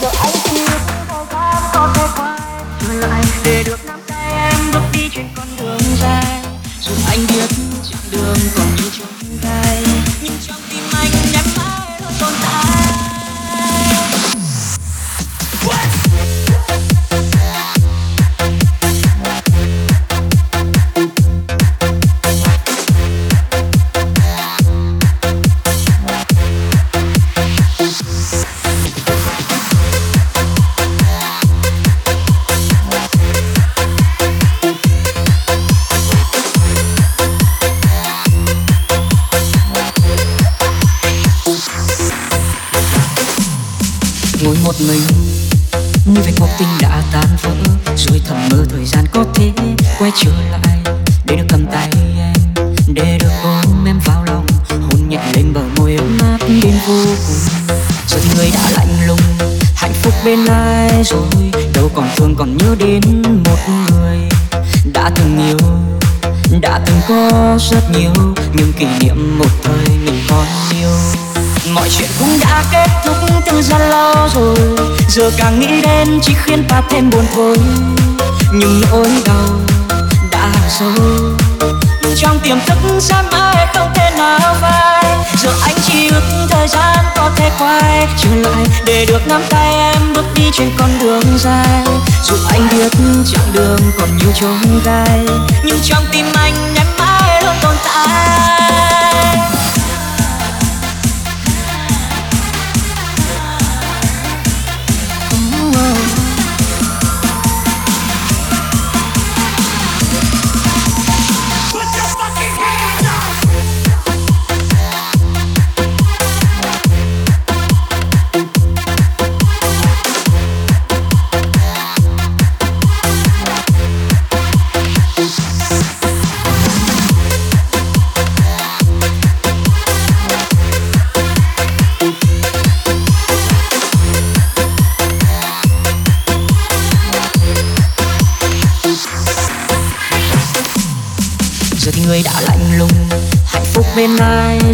[0.00, 0.60] giờ anh chỉ
[1.08, 2.38] có dám có thể quay
[2.80, 6.42] trở lại để được nắm tay em bước đi trên con đường dài.
[6.80, 7.48] Dù anh biết
[7.90, 8.83] chặng đường còn
[77.54, 78.26] thêm thôi.
[78.52, 79.60] Nhưng nỗi đau
[80.30, 80.92] đã sâu
[82.16, 85.04] trong tiềm thức sẽ mãi không thể nào phai.
[85.36, 89.74] Giờ anh chỉ ước thời gian có thể quay trở lại để được nắm tay
[89.74, 91.84] em bước đi trên con đường dài.
[92.24, 92.92] Dù anh biết
[93.32, 95.26] chặng đường còn nhiều chông gai,
[95.64, 98.53] nhưng trong tim anh em mãi luôn tồn tại.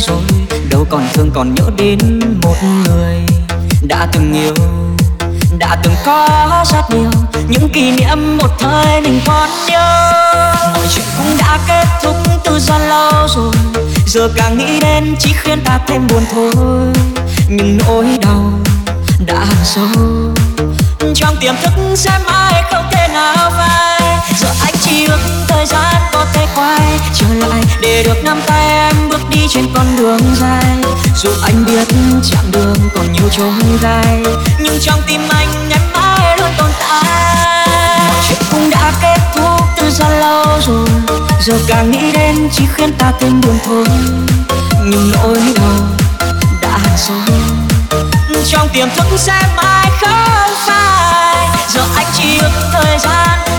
[0.06, 0.22] Rồi,
[0.70, 1.98] đâu còn thương còn nhớ đến
[2.42, 3.16] một người
[3.82, 4.54] đã từng yêu,
[5.58, 7.10] đã từng có rất nhiều
[7.48, 10.12] những kỷ niệm một thời mình còn nhớ.
[10.74, 13.54] Mọi chuyện cũng đã kết thúc từ rất lâu rồi,
[14.06, 16.92] giờ càng nghĩ đến chỉ khiến ta thêm buồn thôi.
[17.48, 18.52] Nhưng nỗi đau
[19.26, 19.86] đã hằn sâu
[21.14, 23.89] trong tiềm thức sẽ mãi không thể nào phai
[24.90, 25.18] giờ ước
[25.48, 29.66] thời gian có thể quay trở lại để được nắm tay em bước đi trên
[29.74, 30.76] con đường dài.
[31.16, 31.88] Dù anh biết
[32.30, 34.22] chặng đường còn nhiều chông gai
[34.58, 37.68] nhưng trong tim anh em mãi luôn tồn tại.
[38.08, 40.88] Mọi chuyện cũng đã kết thúc từ rất lâu rồi,
[41.40, 43.84] giờ càng nghĩ đến chỉ khiến ta thêm buồn thôi.
[44.84, 46.06] Nhưng nỗi đau
[46.62, 47.16] đã hằn sâu
[48.46, 51.48] trong tiềm thức sẽ mãi không phai.
[51.68, 53.49] Giờ anh chỉ ước thời gian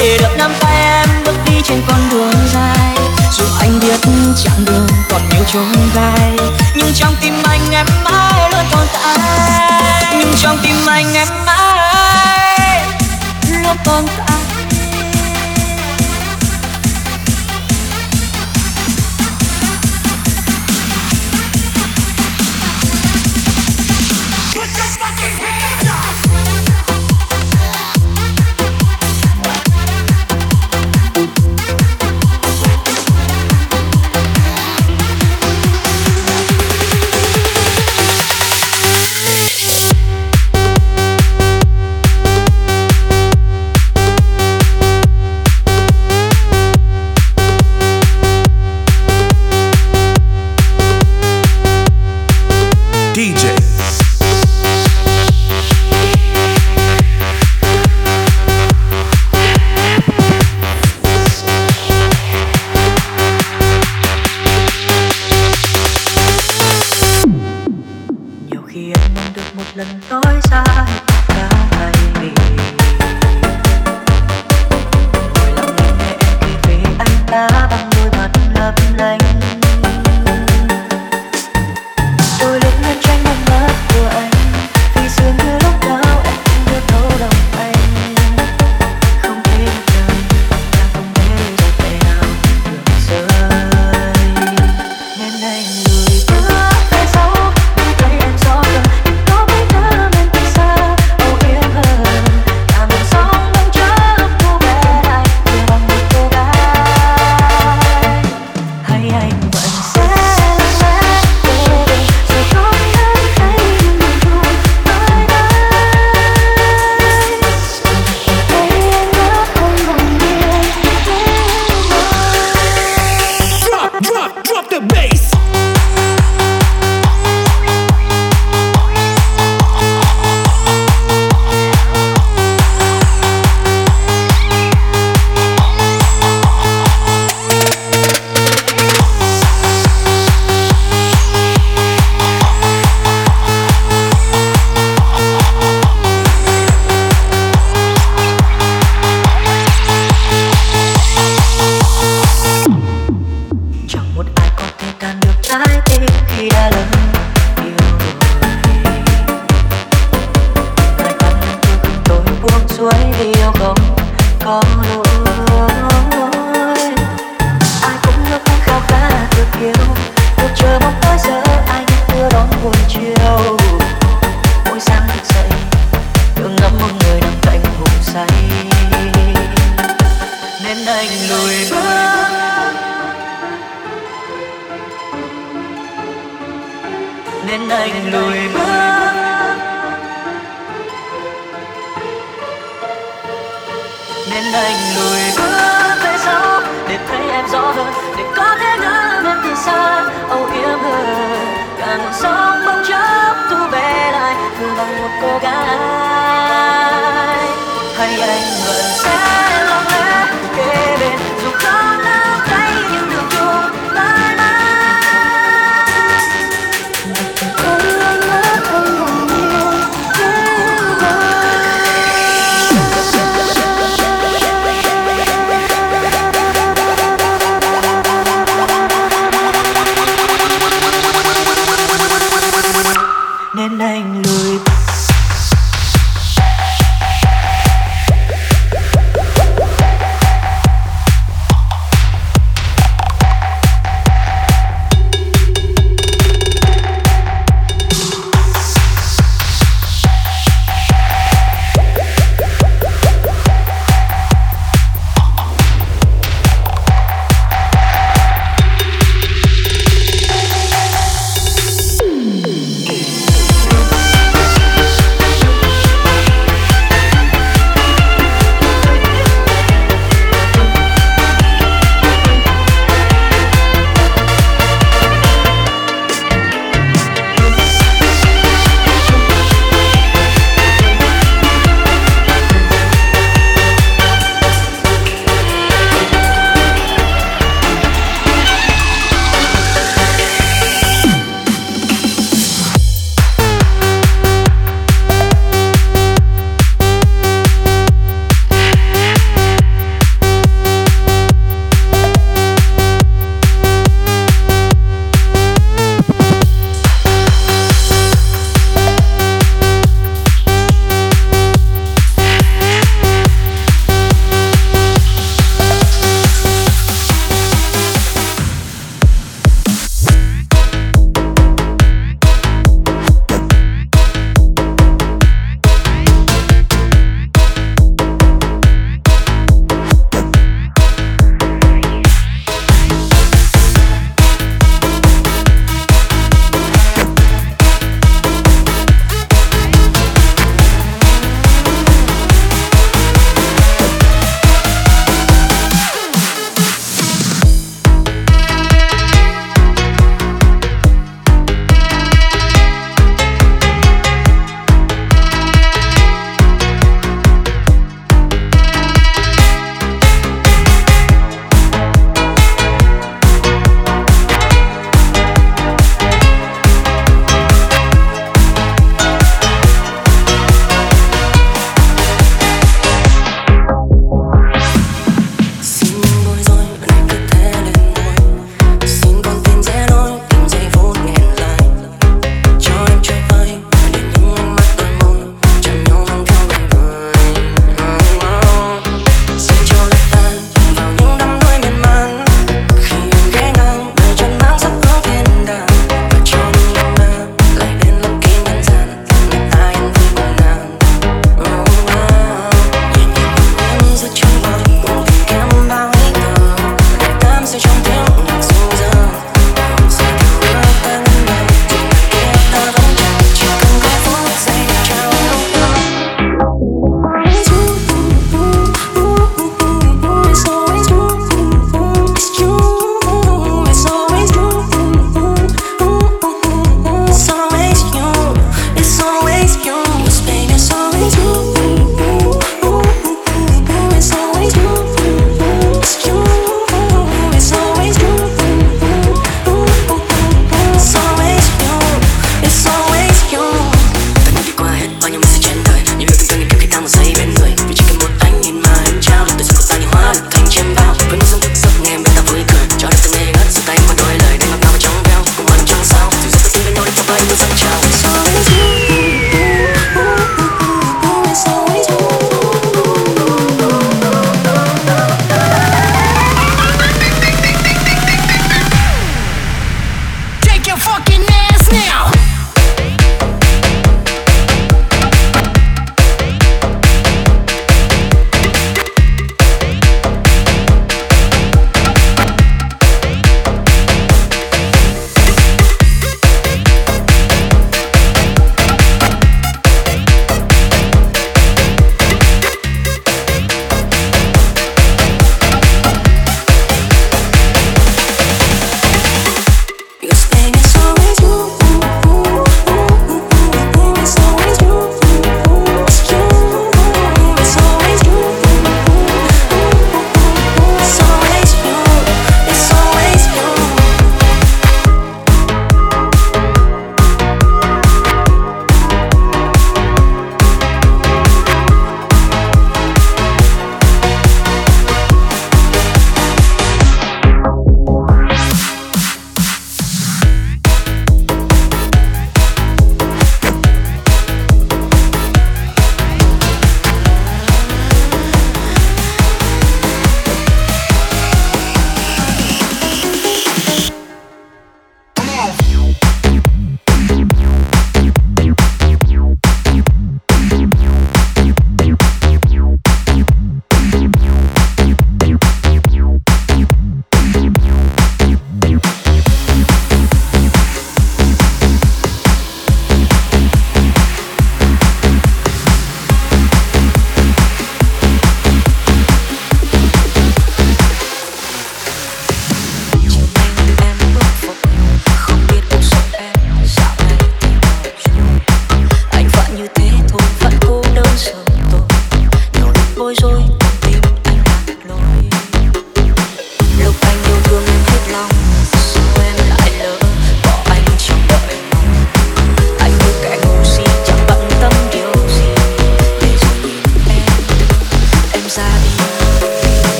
[0.00, 2.96] để được nắm tay em bước đi trên con đường dài.
[3.32, 4.00] Dù anh biết
[4.44, 6.36] chặng đường còn nhiều chông gai,
[6.74, 10.16] nhưng trong tim anh em mãi luôn tồn tại.
[10.18, 12.82] Nhưng trong tim anh em mãi
[13.62, 14.39] luôn tồn tại.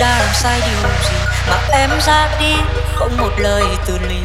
[0.00, 1.16] Đã làm sai điều gì
[1.50, 2.54] mà em ra đi
[2.94, 4.20] không một lời từ lý?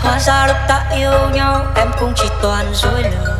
[0.00, 3.36] hóa ra lúc ta yêu nhau, em cũng chỉ toàn dối lừa.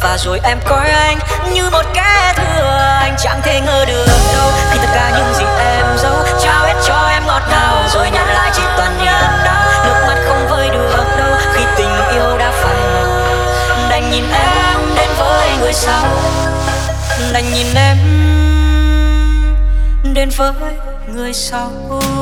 [0.00, 1.18] Và rồi em coi anh
[1.52, 4.50] như một kẻ thừa anh chẳng thể ngờ được đâu.
[4.70, 7.82] Khi tất cả những gì em giấu, trao hết cho em ngọt ngào.
[7.94, 11.36] Rồi nhận lại chỉ toàn nhạt đau, nước mắt không vơi được đâu.
[11.52, 12.76] Khi tình yêu đã phai
[13.90, 16.04] đành nhìn em đến với người sau.
[17.32, 17.96] Đành nhìn em
[20.14, 20.52] đến với
[21.16, 22.15] người sau cô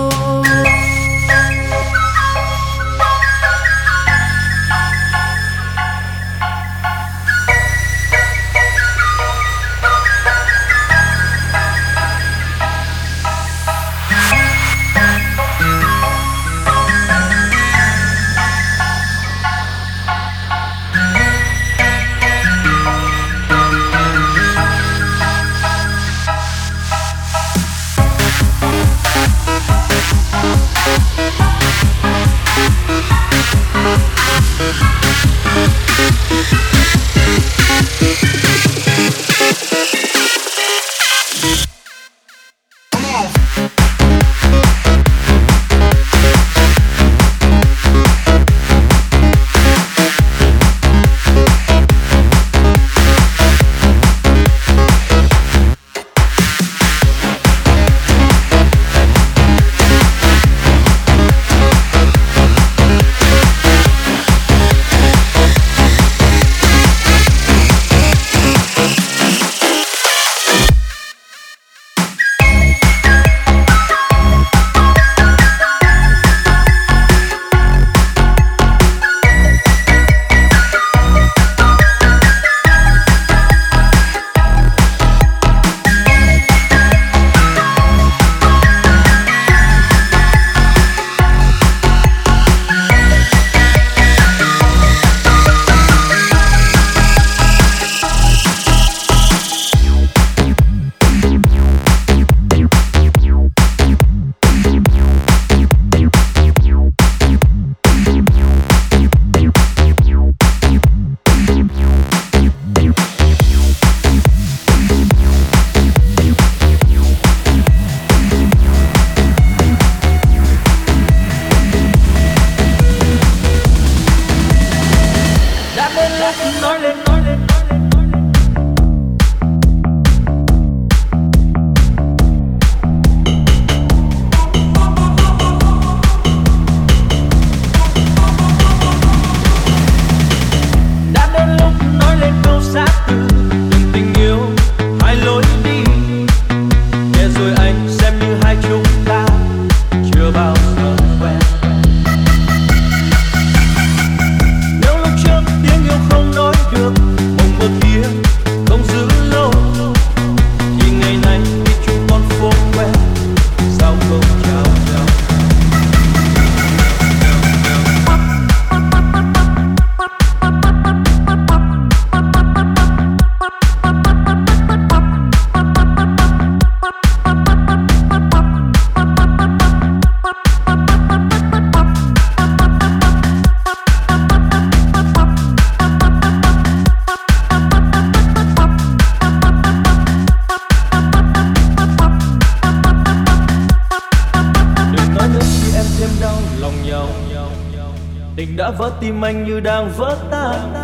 [199.24, 200.74] anh như đang vỡ tan.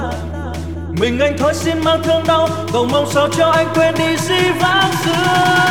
[1.00, 4.50] Mình anh thôi xin mang thương đau, cầu mong sao cho anh quên đi di
[4.60, 5.69] vãng xưa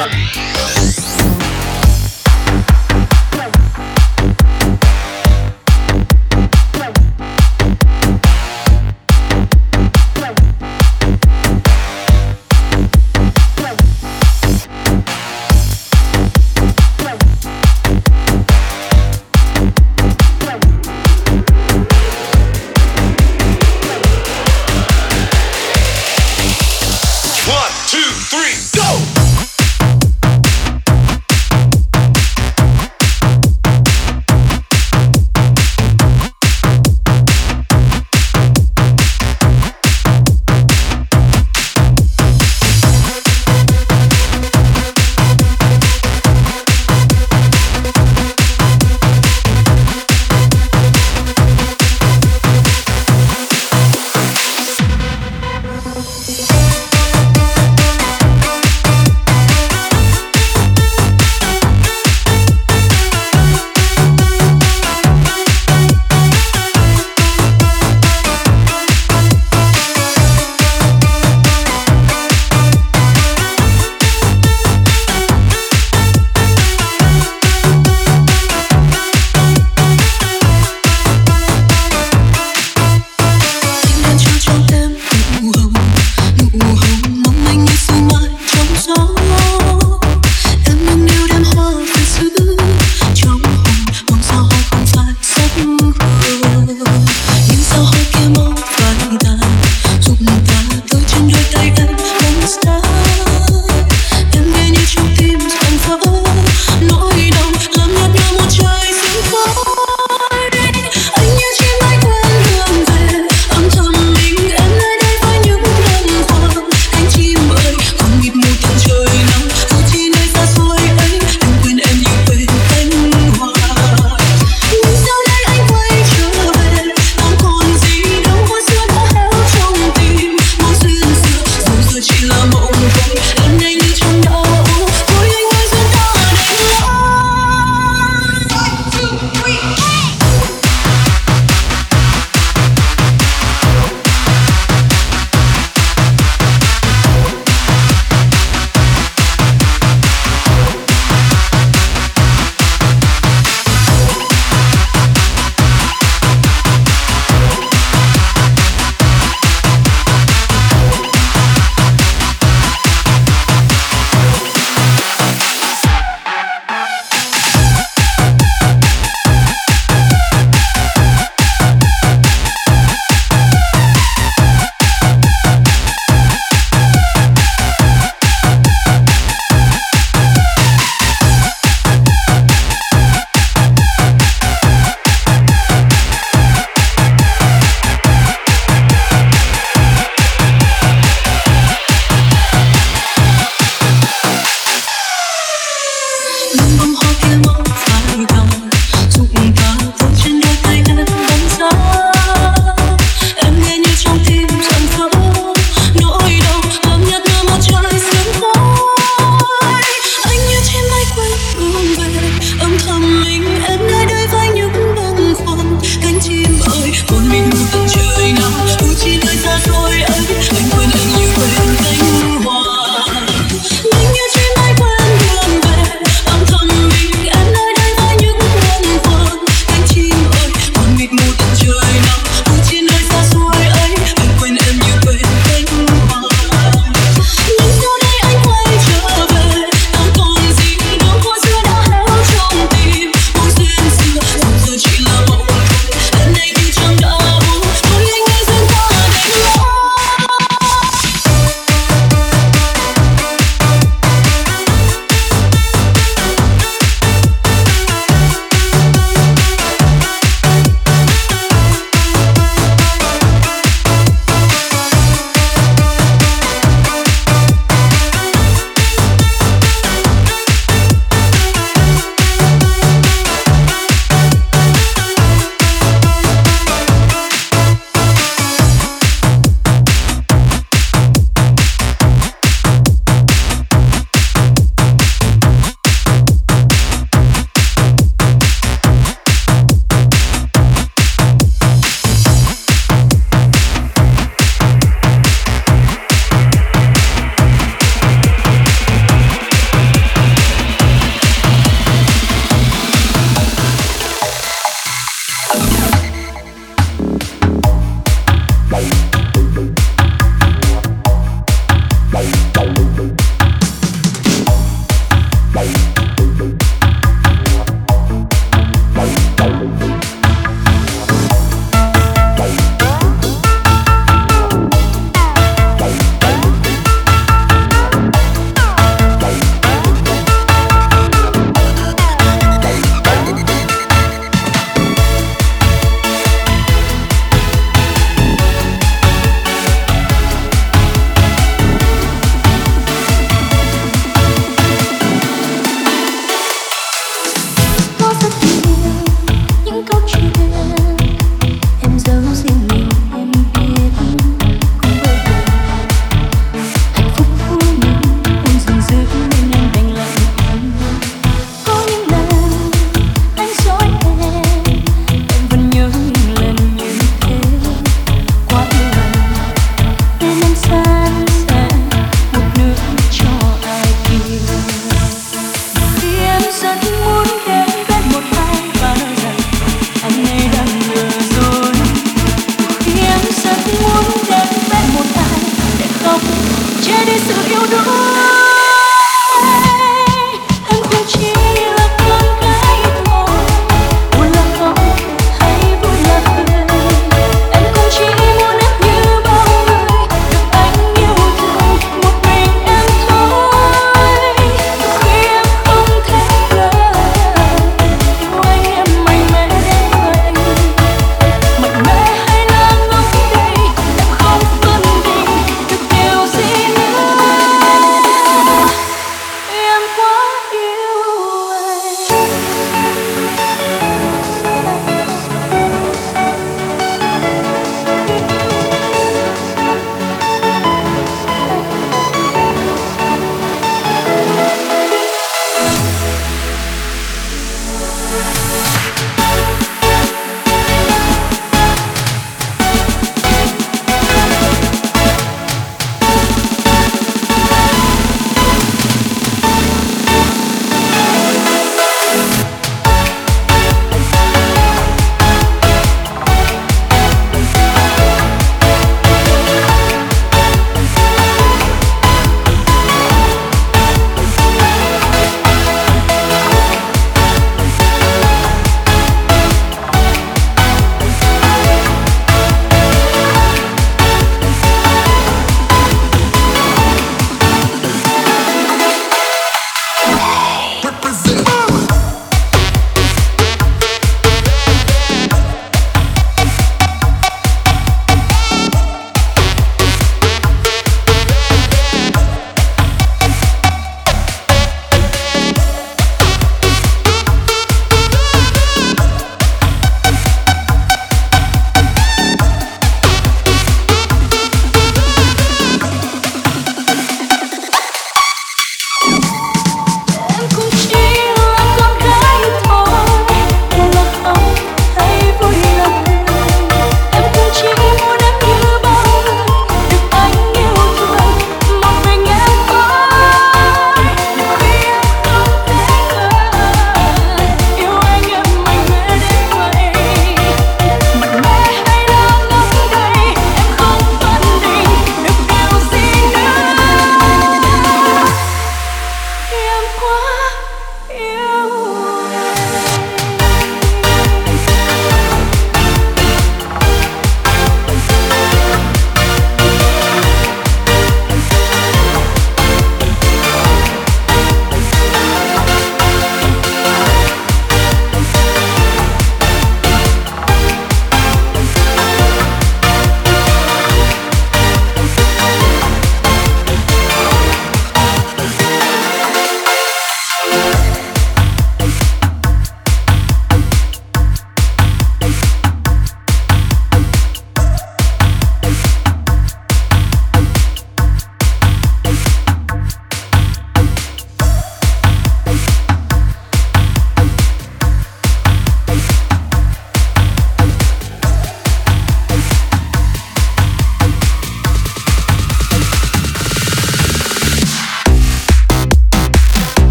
[0.00, 0.49] Bye.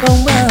[0.00, 0.41] 空白。